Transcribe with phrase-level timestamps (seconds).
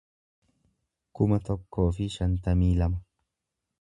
[1.19, 3.03] kuma tokkoo fi shantamii lama